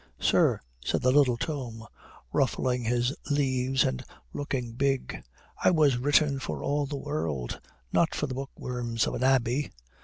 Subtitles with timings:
[0.19, 1.85] "Sir," said the little tome,
[2.33, 5.23] ruffling his leaves and looking big,
[5.63, 7.59] "I was written for all the world,
[7.93, 9.71] not for the bookworms of an abbey.